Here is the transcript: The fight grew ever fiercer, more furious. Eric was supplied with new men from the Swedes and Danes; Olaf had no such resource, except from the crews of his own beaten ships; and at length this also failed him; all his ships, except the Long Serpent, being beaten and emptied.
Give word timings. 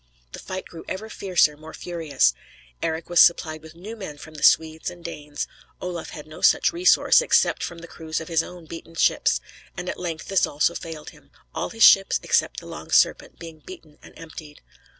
The 0.31 0.39
fight 0.39 0.65
grew 0.65 0.83
ever 0.87 1.11
fiercer, 1.11 1.55
more 1.55 1.75
furious. 1.75 2.33
Eric 2.81 3.07
was 3.07 3.19
supplied 3.21 3.61
with 3.61 3.75
new 3.75 3.95
men 3.95 4.17
from 4.17 4.33
the 4.33 4.41
Swedes 4.41 4.89
and 4.89 5.05
Danes; 5.05 5.47
Olaf 5.79 6.09
had 6.09 6.25
no 6.25 6.41
such 6.41 6.73
resource, 6.73 7.21
except 7.21 7.63
from 7.63 7.77
the 7.77 7.87
crews 7.87 8.19
of 8.19 8.27
his 8.27 8.41
own 8.41 8.65
beaten 8.65 8.95
ships; 8.95 9.41
and 9.77 9.87
at 9.87 9.99
length 9.99 10.27
this 10.27 10.47
also 10.47 10.73
failed 10.73 11.11
him; 11.11 11.29
all 11.53 11.69
his 11.69 11.83
ships, 11.83 12.19
except 12.23 12.59
the 12.61 12.65
Long 12.65 12.89
Serpent, 12.89 13.37
being 13.37 13.59
beaten 13.59 13.99
and 14.01 14.15
emptied. 14.17 14.61